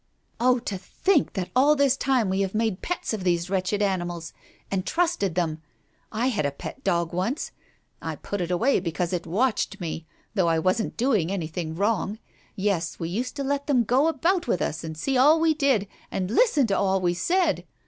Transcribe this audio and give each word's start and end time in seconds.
"Oh, 0.39 0.57
to 0.57 0.79
think 0.79 1.33
that 1.33 1.51
all 1.55 1.75
this 1.75 1.95
time 1.95 2.27
we 2.31 2.41
have 2.41 2.55
made 2.55 2.81
pets 2.81 3.13
of 3.13 3.23
these 3.23 3.51
wretched 3.51 3.83
animals, 3.83 4.33
and 4.71 4.83
trusted 4.83 5.35
them— 5.35 5.61
I 6.11 6.29
had 6.29 6.43
a 6.43 6.49
pet 6.51 6.83
dog 6.83 7.13
once— 7.13 7.51
I 8.01 8.15
put 8.15 8.41
it 8.41 8.49
away 8.49 8.79
because 8.79 9.13
it 9.13 9.27
watched 9.27 9.79
me, 9.79 10.07
though 10.33 10.47
I 10.47 10.57
wasn't 10.57 10.97
doing 10.97 11.31
anything 11.31 11.75
wrong. 11.75 12.17
Yes, 12.55 12.97
we 12.99 13.09
used 13.09 13.35
to 13.35 13.43
let 13.43 13.67
them 13.67 13.83
go 13.83 14.07
about 14.07 14.47
with 14.47 14.59
us, 14.59 14.83
and 14.83 14.97
see 14.97 15.17
all 15.17 15.39
we 15.39 15.53
did, 15.53 15.87
and 16.09 16.31
listen 16.31 16.65
to 16.65 16.75
all 16.79 16.99
we 16.99 17.13
said 17.13 17.63